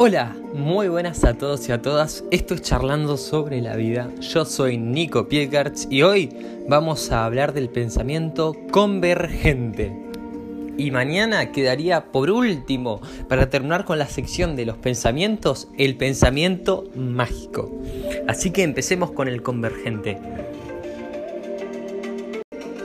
[0.00, 2.22] Hola, muy buenas a todos y a todas.
[2.30, 4.08] Esto es Charlando sobre la vida.
[4.20, 6.30] Yo soy Nico Piekarts y hoy
[6.68, 9.92] vamos a hablar del pensamiento convergente.
[10.76, 16.84] Y mañana quedaría por último, para terminar con la sección de los pensamientos, el pensamiento
[16.94, 17.68] mágico.
[18.28, 20.16] Así que empecemos con el convergente.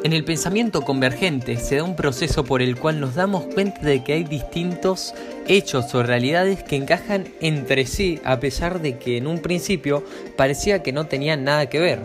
[0.03, 4.03] En el pensamiento convergente se da un proceso por el cual nos damos cuenta de
[4.03, 5.13] que hay distintos
[5.47, 10.03] hechos o realidades que encajan entre sí a pesar de que en un principio
[10.35, 11.99] parecía que no tenían nada que ver.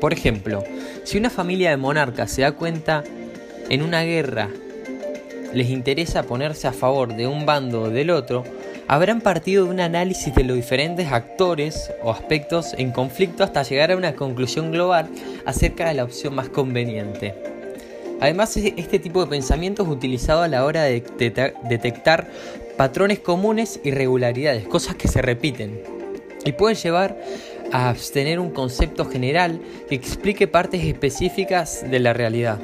[0.00, 0.64] Por ejemplo,
[1.04, 3.04] si una familia de monarcas se da cuenta
[3.68, 4.48] en una guerra
[5.52, 8.42] les interesa ponerse a favor de un bando o del otro,
[8.92, 13.90] habrán partido de un análisis de los diferentes actores o aspectos en conflicto hasta llegar
[13.90, 15.08] a una conclusión global
[15.46, 17.34] acerca de la opción más conveniente.
[18.20, 21.02] Además, este tipo de pensamiento es utilizado a la hora de
[21.70, 22.30] detectar
[22.76, 25.80] patrones comunes y regularidades, cosas que se repiten,
[26.44, 27.18] y pueden llevar
[27.72, 32.58] a abstener un concepto general que explique partes específicas de la realidad.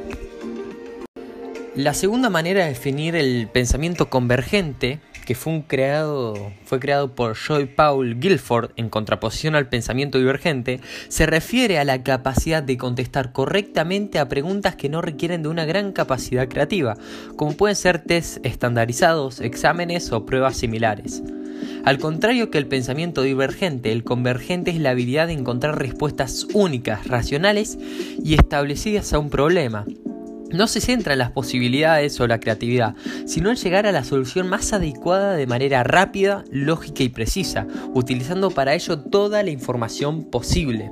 [1.75, 7.67] La segunda manera de definir el pensamiento convergente que fue, creado, fue creado por Joy
[7.67, 14.19] Paul Guilford en contraposición al pensamiento divergente, se refiere a la capacidad de contestar correctamente
[14.19, 16.97] a preguntas que no requieren de una gran capacidad creativa,
[17.37, 21.23] como pueden ser test estandarizados, exámenes o pruebas similares.
[21.85, 27.07] Al contrario que el pensamiento divergente, el convergente es la habilidad de encontrar respuestas únicas,
[27.07, 27.79] racionales
[28.25, 29.85] y establecidas a un problema,
[30.51, 32.95] no se centra en las posibilidades o la creatividad,
[33.27, 38.51] sino en llegar a la solución más adecuada de manera rápida, lógica y precisa, utilizando
[38.51, 40.91] para ello toda la información posible.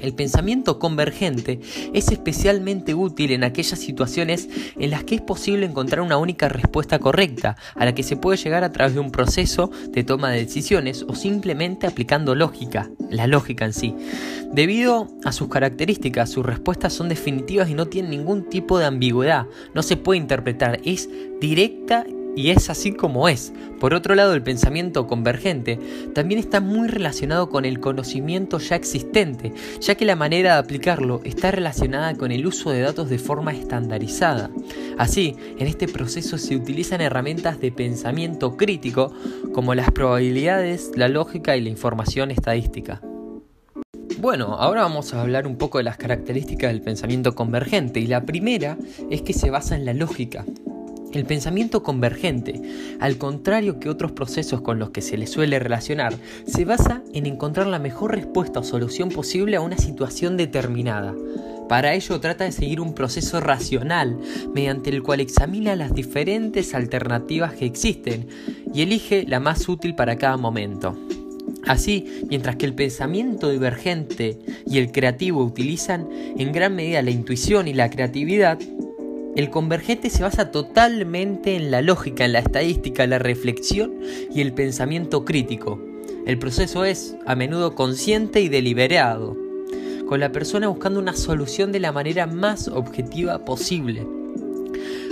[0.00, 1.60] El pensamiento convergente
[1.92, 6.98] es especialmente útil en aquellas situaciones en las que es posible encontrar una única respuesta
[6.98, 10.38] correcta, a la que se puede llegar a través de un proceso de toma de
[10.38, 13.94] decisiones o simplemente aplicando lógica, la lógica en sí.
[14.52, 19.46] Debido a sus características, sus respuestas son definitivas y no tienen ningún tipo de ambigüedad,
[19.74, 21.08] no se puede interpretar, es
[21.40, 23.52] directa y es así como es.
[23.80, 25.80] Por otro lado, el pensamiento convergente
[26.14, 31.20] también está muy relacionado con el conocimiento ya existente, ya que la manera de aplicarlo
[31.24, 34.50] está relacionada con el uso de datos de forma estandarizada.
[34.98, 39.12] Así, en este proceso se utilizan herramientas de pensamiento crítico
[39.52, 43.00] como las probabilidades, la lógica y la información estadística.
[44.18, 48.24] Bueno, ahora vamos a hablar un poco de las características del pensamiento convergente y la
[48.24, 48.78] primera
[49.10, 50.44] es que se basa en la lógica.
[51.12, 52.60] El pensamiento convergente,
[53.00, 56.14] al contrario que otros procesos con los que se le suele relacionar,
[56.46, 61.14] se basa en encontrar la mejor respuesta o solución posible a una situación determinada.
[61.68, 64.18] Para ello trata de seguir un proceso racional
[64.54, 68.28] mediante el cual examina las diferentes alternativas que existen
[68.72, 70.96] y elige la más útil para cada momento.
[71.66, 76.08] Así, mientras que el pensamiento divergente y el creativo utilizan
[76.38, 78.58] en gran medida la intuición y la creatividad,
[79.36, 83.92] el convergente se basa totalmente en la lógica, en la estadística, la reflexión
[84.34, 85.78] y el pensamiento crítico.
[86.26, 89.36] El proceso es a menudo consciente y deliberado,
[90.08, 94.06] con la persona buscando una solución de la manera más objetiva posible.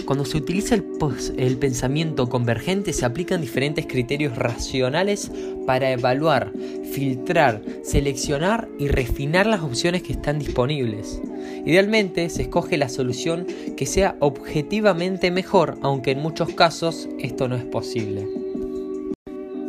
[0.06, 5.30] Cuando se utiliza el, pensamiento convergente se aplican diferentes criterios racionales
[5.66, 6.52] para evaluar,
[6.92, 11.20] filtrar, seleccionar y refinar las opciones que están disponibles.
[11.64, 17.56] Idealmente se escoge la solución que sea objetivamente mejor, aunque en muchos casos esto no
[17.56, 18.43] es posible.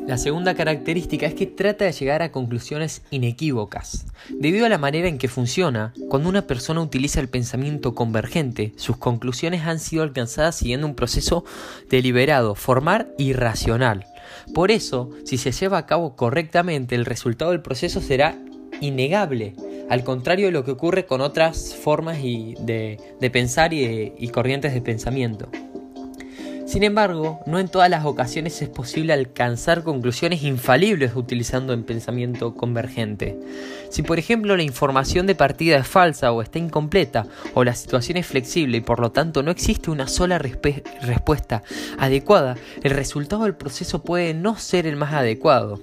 [0.07, 4.05] La segunda característica es que trata de llegar a conclusiones inequívocas.
[4.29, 8.97] Debido a la manera en que funciona, cuando una persona utiliza el pensamiento convergente, sus
[8.97, 11.43] conclusiones han sido alcanzadas siguiendo un proceso
[11.89, 14.05] deliberado, formal y racional.
[14.53, 18.37] Por eso, si se lleva a cabo correctamente, el resultado del proceso será
[18.81, 19.55] innegable,
[19.89, 22.99] al contrario de lo que ocurre con otras formas de,
[23.33, 25.49] pensar y corrientes de pensamiento.
[26.65, 32.55] Sin embargo, no en todas las ocasiones es posible alcanzar conclusiones infalibles utilizando el pensamiento
[32.55, 33.39] convergente.
[33.89, 38.17] Si por ejemplo la información de partida es falsa o está incompleta, o la situación
[38.17, 41.61] es flexible y por lo tanto no existe una sola respuesta
[41.99, 45.79] adecuada, el resultado del proceso puede no ser el más adecuado.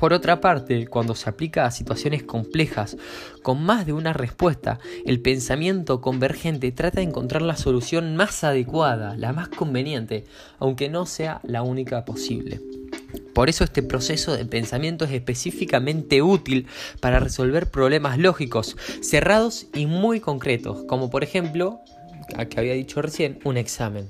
[0.00, 2.96] Por otra parte, cuando se aplica a situaciones complejas
[3.42, 9.14] con más de una respuesta, el pensamiento convergente trata de encontrar la solución más adecuada,
[9.18, 10.24] la más conveniente,
[10.58, 12.62] aunque no sea la única posible.
[13.34, 16.66] Por eso este proceso de pensamiento es específicamente útil
[17.00, 21.80] para resolver problemas lógicos, cerrados y muy concretos, como por ejemplo,
[22.48, 24.08] que había dicho recién, un examen.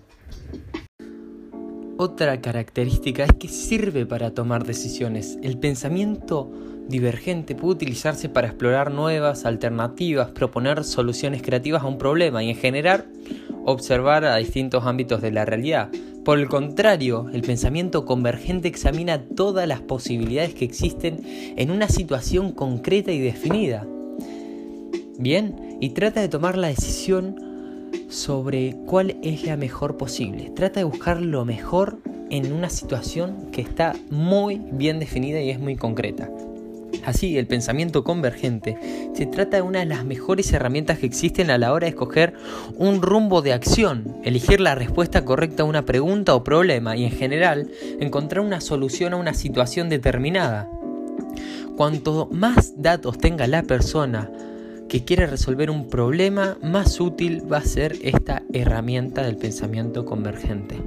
[2.03, 5.37] Otra característica es que sirve para tomar decisiones.
[5.43, 6.51] El pensamiento
[6.89, 12.57] divergente puede utilizarse para explorar nuevas alternativas, proponer soluciones creativas a un problema y en
[12.57, 13.05] general
[13.67, 15.91] observar a distintos ámbitos de la realidad.
[16.25, 22.53] Por el contrario, el pensamiento convergente examina todas las posibilidades que existen en una situación
[22.53, 23.87] concreta y definida.
[25.19, 27.50] Bien, y trata de tomar la decisión
[28.11, 30.53] sobre cuál es la mejor posible.
[30.55, 31.99] Trata de buscar lo mejor
[32.29, 36.29] en una situación que está muy bien definida y es muy concreta.
[37.05, 38.77] Así, el pensamiento convergente
[39.15, 42.35] se trata de una de las mejores herramientas que existen a la hora de escoger
[42.77, 47.13] un rumbo de acción, elegir la respuesta correcta a una pregunta o problema y en
[47.13, 47.71] general
[48.01, 50.69] encontrar una solución a una situación determinada.
[51.77, 54.31] Cuanto más datos tenga la persona
[54.91, 60.83] que quiere resolver un problema, más útil va a ser esta herramienta del pensamiento convergente.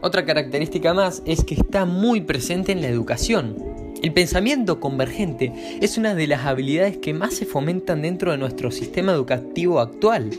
[0.00, 3.56] Otra característica más es que está muy presente en la educación.
[4.02, 5.52] El pensamiento convergente
[5.82, 10.30] es una de las habilidades que más se fomentan dentro de nuestro sistema educativo actual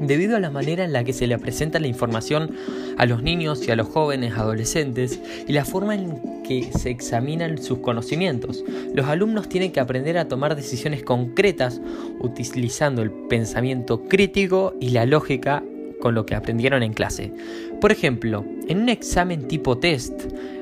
[0.00, 2.54] debido a la manera en la que se le presenta la información
[2.96, 7.58] a los niños y a los jóvenes adolescentes y la forma en que se examinan
[7.58, 8.64] sus conocimientos.
[8.94, 11.80] Los alumnos tienen que aprender a tomar decisiones concretas
[12.20, 15.62] utilizando el pensamiento crítico y la lógica
[16.00, 17.32] con lo que aprendieron en clase.
[17.80, 20.12] Por ejemplo, en un examen tipo test,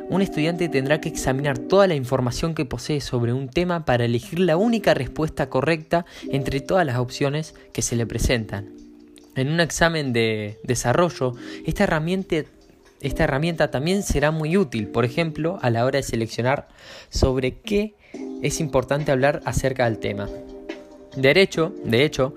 [0.09, 4.39] un estudiante tendrá que examinar toda la información que posee sobre un tema para elegir
[4.39, 8.86] la única respuesta correcta entre todas las opciones que se le presentan.
[9.37, 11.35] En un examen de desarrollo,
[11.67, 16.69] esta herramienta, también será muy útil, por ejemplo, a la hora de seleccionar
[17.11, 17.95] sobre qué
[18.43, 20.27] es importante hablar acerca del tema.
[21.17, 22.35] Derecho, de hecho,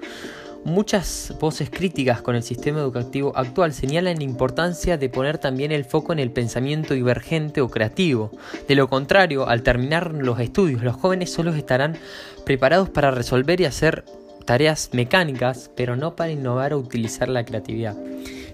[0.66, 5.86] muchas voces críticas con el sistema educativo actual señalan la importancia de poner también el
[5.86, 8.31] foco en el pensamiento divergente o creativo.
[8.68, 11.98] De lo contrario, al terminar los estudios, los jóvenes solo estarán
[12.46, 14.04] preparados para resolver y hacer
[14.50, 17.96] tareas mecánicas, pero no para innovar o utilizar la creatividad.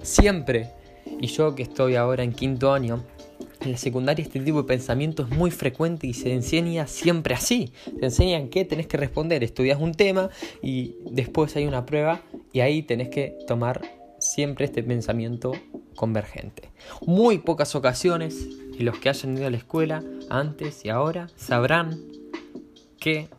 [0.02, 0.72] Siempre,
[1.22, 3.06] y yo que estoy ahora en quinto año,
[3.62, 7.72] en la secundaria este tipo de pensamiento es muy frecuente y se enseña siempre así.
[7.98, 10.30] Te enseñan que tenés que responder, estudias un tema
[10.62, 12.20] y después hay una prueba
[12.52, 13.82] y ahí tenés que tomar
[14.20, 15.54] siempre este pensamiento
[15.96, 16.72] convergente.
[17.06, 22.02] Muy pocas ocasiones, y los que hayan ido a la escuela antes y ahora sabrán
[23.00, 23.30] que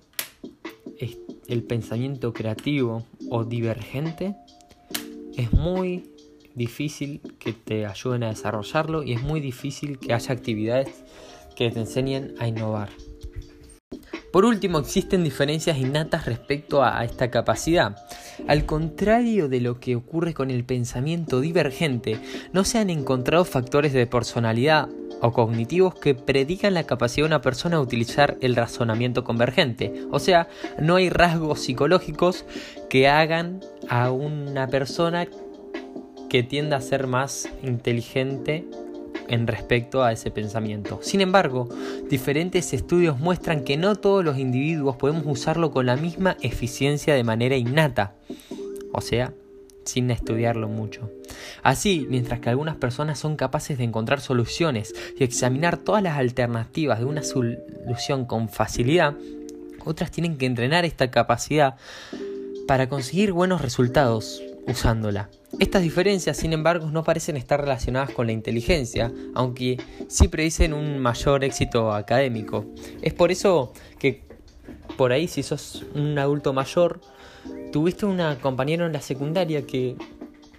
[0.98, 4.36] el pensamiento creativo o divergente,
[5.36, 6.10] es muy
[6.54, 10.88] difícil que te ayuden a desarrollarlo y es muy difícil que haya actividades
[11.54, 12.88] que te enseñen a innovar.
[14.32, 17.96] Por último, existen diferencias innatas respecto a esta capacidad.
[18.48, 22.18] Al contrario de lo que ocurre con el pensamiento divergente,
[22.52, 24.88] no se han encontrado factores de personalidad
[25.20, 29.92] o cognitivos que predican la capacidad de una persona de utilizar el razonamiento convergente.
[30.10, 30.48] O sea,
[30.78, 32.44] no hay rasgos psicológicos
[32.88, 35.26] que hagan a una persona
[36.28, 38.64] que tienda a ser más inteligente
[39.28, 41.00] en respecto a ese pensamiento.
[41.02, 41.68] Sin embargo,
[42.08, 47.24] diferentes estudios muestran que no todos los individuos podemos usarlo con la misma eficiencia de
[47.24, 48.14] manera innata.
[48.92, 49.32] O sea,
[49.84, 51.10] sin estudiarlo mucho.
[51.62, 56.98] Así, mientras que algunas personas son capaces de encontrar soluciones y examinar todas las alternativas
[56.98, 59.14] de una solución con facilidad,
[59.84, 61.76] otras tienen que entrenar esta capacidad
[62.66, 65.30] para conseguir buenos resultados usándola.
[65.58, 70.98] Estas diferencias, sin embargo, no parecen estar relacionadas con la inteligencia, aunque sí predicen un
[70.98, 72.66] mayor éxito académico.
[73.00, 74.22] Es por eso que
[74.96, 77.00] por ahí si sos un adulto mayor,
[77.72, 79.96] tuviste una compañera en la secundaria que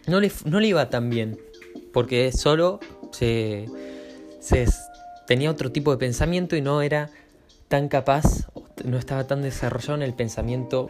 [0.08, 1.38] no le, no le iba tan bien,
[1.94, 2.80] porque solo
[3.12, 3.66] se,
[4.40, 4.66] se
[5.28, 7.10] tenía otro tipo de pensamiento y no era
[7.68, 8.48] tan capaz,
[8.84, 10.90] no estaba tan desarrollado en el pensamiento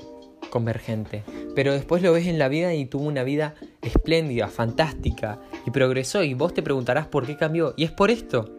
[0.49, 1.23] convergente.
[1.55, 6.23] Pero después lo ves en la vida y tuvo una vida espléndida, fantástica y progresó
[6.23, 7.73] y vos te preguntarás por qué cambió.
[7.77, 8.53] Y es por esto.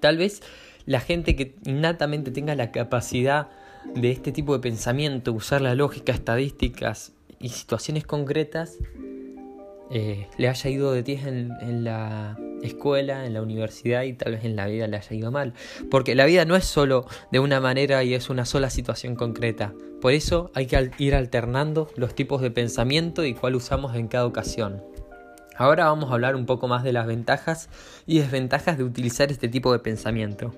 [0.00, 0.42] Tal vez
[0.86, 3.48] la gente que innatamente tenga la capacidad
[3.94, 8.78] de este tipo de pensamiento, usar la lógica, estadísticas y situaciones concretas,
[9.94, 14.44] eh, le haya ido de 10 en, la escuela, en la universidad y tal vez
[14.44, 15.52] en la vida le haya ido mal.
[15.90, 19.74] Porque la vida no es solo de una manera y es una sola situación concreta.
[20.00, 24.24] Por eso hay que ir alternando los tipos de pensamiento y cuál usamos en cada
[24.26, 24.82] ocasión.
[25.56, 27.68] Ahora vamos a hablar un poco más de las ventajas
[28.06, 30.54] y desventajas de utilizar este tipo de pensamiento.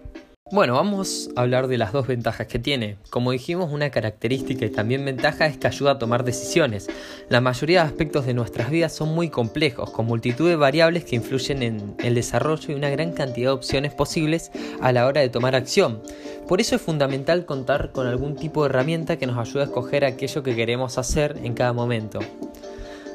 [0.54, 2.96] Bueno, vamos a hablar de las dos ventajas que tiene.
[3.11, 6.88] Como dijimos, una característica y también ventaja es que ayuda a tomar decisiones.
[7.28, 11.16] La mayoría de aspectos de nuestras vidas son muy complejos, con multitud de variables que
[11.16, 15.28] influyen en el desarrollo y una gran cantidad de opciones posibles a la hora de
[15.28, 16.00] tomar acción.
[16.46, 20.04] Por eso es fundamental contar con algún tipo de herramienta que nos ayude a escoger
[20.04, 22.20] aquello que queremos hacer en cada momento.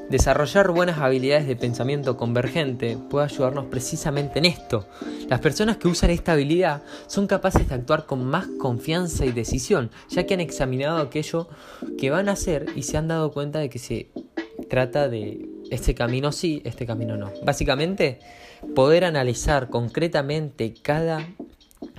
[0.09, 4.87] Desarrollar buenas habilidades de pensamiento convergente puede ayudarnos precisamente en esto.
[5.27, 9.91] Las personas que usan esta habilidad son capaces de actuar con más confianza y decisión,
[10.09, 11.47] ya que han examinado aquello
[11.99, 14.09] que van a hacer y se han dado cuenta de que se
[14.67, 17.31] trata de este camino sí, este camino no.
[17.43, 18.19] Básicamente,
[18.73, 21.27] poder analizar concretamente cada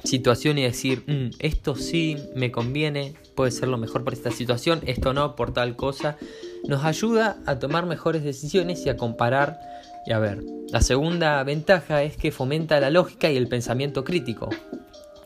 [0.03, 4.81] situación y decir, mm, esto sí me conviene, puede ser lo mejor para esta situación,
[4.87, 6.19] esto no, por tal cosa
[6.67, 9.61] nos ayuda a tomar mejores decisiones y a comparar
[10.07, 10.41] y a ver.
[10.69, 14.51] La segunda ventaja es que fomenta la lógica y el pensamiento crítico.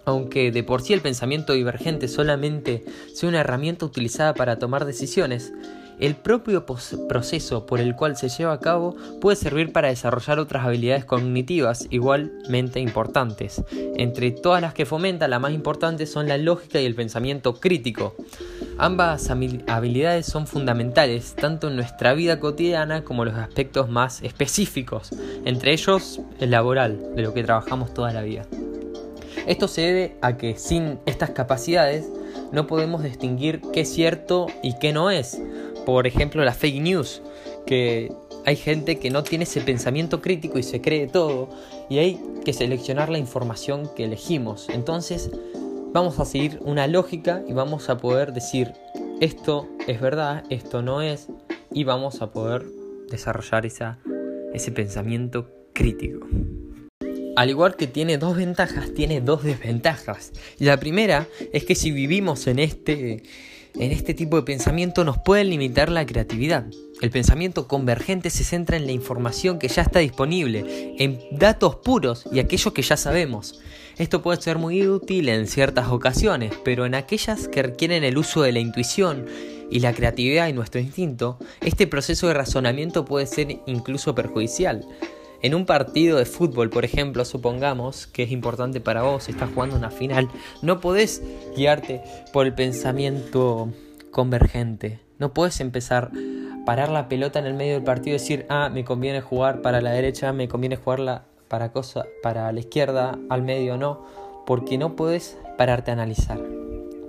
[0.06, 5.52] Aunque de por sí el pensamiento divergente solamente sea una herramienta utilizada para tomar decisiones,
[6.00, 10.66] el propio proceso por el cual se lleva a cabo puede servir para desarrollar otras
[10.66, 13.62] habilidades cognitivas igualmente importantes.
[13.96, 18.14] Entre todas las que fomenta, la más importante son la lógica y el pensamiento crítico.
[18.76, 25.10] Ambas habilidades son fundamentales tanto en nuestra vida cotidiana como en los aspectos más específicos,
[25.44, 28.46] entre ellos el laboral, de lo que trabajamos toda la vida.
[29.46, 32.08] Esto se debe a que sin estas capacidades
[32.50, 35.40] no podemos distinguir qué es cierto y qué no es.
[35.86, 37.22] Por ejemplo, la fake news,
[37.66, 38.12] que
[38.44, 41.48] hay gente que no tiene ese pensamiento crítico y se cree todo,
[41.88, 44.68] y hay que seleccionar la información que elegimos.
[44.68, 45.30] Entonces,
[45.94, 48.72] vamos a seguir una lógica y vamos a poder decir
[49.20, 51.28] esto es verdad, esto no es,
[51.70, 52.66] y vamos a poder
[53.08, 54.00] desarrollar esa,
[54.52, 56.26] ese pensamiento crítico.
[57.36, 60.32] Al igual que tiene dos ventajas, tiene dos desventajas.
[60.58, 63.22] La primera es que si vivimos en este,
[63.74, 66.66] en este tipo de pensamiento nos puede limitar la creatividad.
[67.00, 72.24] El pensamiento convergente se centra en la información que ya está disponible, en datos puros
[72.32, 73.60] y aquello que ya sabemos.
[73.98, 78.42] Esto puede ser muy útil en ciertas ocasiones, pero en aquellas que requieren el uso
[78.42, 79.26] de la intuición
[79.70, 84.86] y la creatividad y nuestro instinto, este proceso de razonamiento puede ser incluso perjudicial.
[85.44, 89.76] En un partido de fútbol, por ejemplo, supongamos que es importante para vos, estás jugando
[89.76, 90.30] una final,
[90.62, 91.22] no podés
[91.54, 92.00] guiarte
[92.32, 93.68] por el pensamiento
[94.10, 95.00] convergente.
[95.18, 98.70] No puedes empezar a parar la pelota en el medio del partido y decir, ah,
[98.72, 103.42] me conviene jugar para la derecha, me conviene jugarla para, cosa, para la izquierda, al
[103.42, 104.02] medio no,
[104.46, 106.40] porque no puedes pararte a analizar.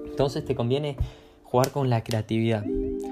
[0.07, 0.97] Entonces te conviene
[1.55, 2.65] jugar con la creatividad.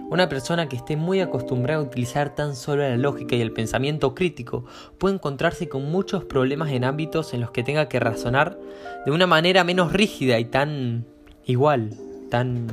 [0.10, 4.14] Una persona que esté muy acostumbrada a utilizar tan solo la lógica y el pensamiento
[4.14, 4.66] crítico
[4.98, 8.60] puede encontrarse con muchos problemas en ámbitos en los que tenga que razonar
[9.06, 11.06] de una manera menos rígida y tan
[11.46, 11.92] igual,
[12.30, 12.68] tan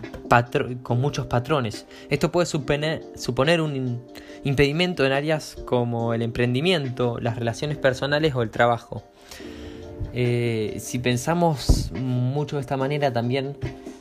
[0.83, 1.87] con muchos patrones.
[2.09, 4.03] Esto puede suponer un
[4.43, 9.05] impedimento en áreas como el emprendimiento, las relaciones personales o el trabajo.
[10.15, 13.57] Eh, si pensamos mucho de esta manera también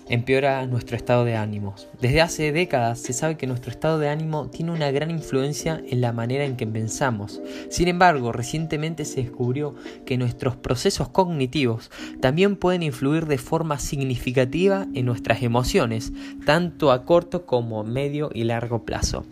[0.09, 1.87] empeora nuestro estado de ánimos.
[2.01, 6.01] Desde hace décadas se sabe que nuestro estado de ánimo tiene una gran influencia en
[6.01, 7.39] la manera en que pensamos.
[7.69, 9.75] Sin embargo, recientemente se descubrió
[10.05, 16.11] que nuestros procesos cognitivos también pueden influir de forma significativa en nuestras emociones,
[16.43, 19.25] tanto a corto como medio y largo plazo.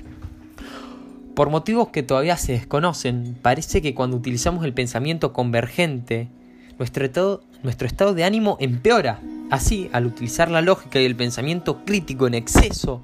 [1.34, 6.30] Por motivos que todavía se desconocen, parece que cuando utilizamos el pensamiento convergente,
[6.78, 9.20] nuestro nuestro estado de ánimo empeora
[9.50, 13.02] Así, al utilizar la lógica y el pensamiento crítico en exceso,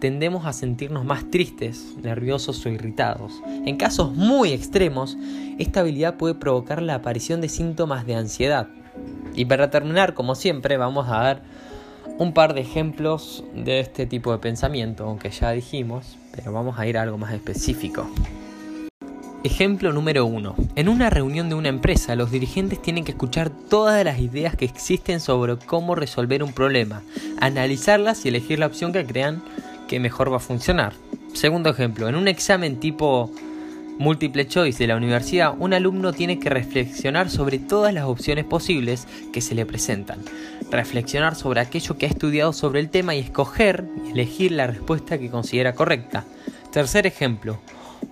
[0.00, 3.42] tendemos a sentirnos más tristes, nerviosos o irritados.
[3.66, 5.16] En casos muy extremos,
[5.58, 8.68] esta habilidad puede provocar la aparición de síntomas de ansiedad.
[9.34, 11.42] Y para terminar, como siempre, vamos a dar
[12.18, 16.86] un par de ejemplos de este tipo de pensamiento, aunque ya dijimos, pero vamos a
[16.86, 18.08] ir a algo más específico.
[19.46, 20.56] Ejemplo número 1.
[20.74, 24.64] En una reunión de una empresa, los dirigentes tienen que escuchar todas las ideas que
[24.64, 27.02] existen sobre cómo resolver un problema,
[27.38, 29.44] analizarlas y elegir la opción que crean
[29.86, 30.94] que mejor va a funcionar.
[31.32, 33.30] Segundo ejemplo, en un examen tipo
[34.00, 39.06] múltiple choice de la universidad, un alumno tiene que reflexionar sobre todas las opciones posibles
[39.32, 40.24] que se le presentan,
[40.72, 45.18] reflexionar sobre aquello que ha estudiado sobre el tema y escoger y elegir la respuesta
[45.18, 46.24] que considera correcta.
[46.72, 47.60] Tercer ejemplo,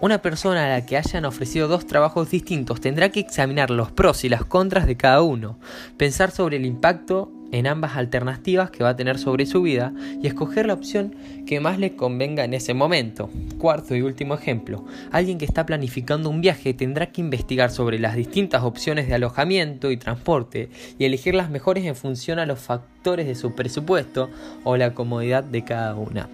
[0.00, 4.24] una persona a la que hayan ofrecido dos trabajos distintos tendrá que examinar los pros
[4.24, 5.58] y las contras de cada uno,
[5.96, 10.26] pensar sobre el impacto en ambas alternativas que va a tener sobre su vida y
[10.26, 11.14] escoger la opción
[11.46, 13.30] que más le convenga en ese momento.
[13.58, 18.16] Cuarto y último ejemplo, alguien que está planificando un viaje tendrá que investigar sobre las
[18.16, 23.26] distintas opciones de alojamiento y transporte y elegir las mejores en función a los factores
[23.26, 24.30] de su presupuesto
[24.64, 26.28] o la comodidad de cada una.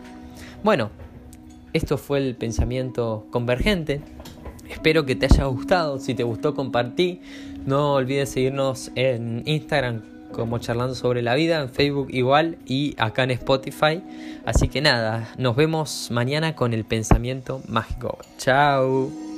[0.64, 0.90] Bueno,
[1.72, 4.00] esto fue el pensamiento convergente.
[4.68, 5.98] Espero que te haya gustado.
[5.98, 7.20] Si te gustó, compartí.
[7.66, 13.24] No olvides seguirnos en Instagram como charlando sobre la vida, en Facebook igual y acá
[13.24, 14.02] en Spotify.
[14.44, 18.18] Así que nada, nos vemos mañana con el pensamiento mágico.
[18.38, 19.29] Chao.